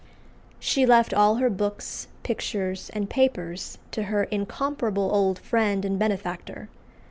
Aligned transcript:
She 0.59 0.87
left 0.87 1.13
all 1.13 1.35
her 1.35 1.49
books, 1.51 2.07
pictures, 2.23 2.89
and 2.95 3.07
papers 3.07 3.77
to 3.91 4.05
her 4.09 4.23
incomparable 4.23 5.11
old 5.13 5.37
friend 5.37 5.85
and 5.85 5.99
benefactor. 5.99 6.69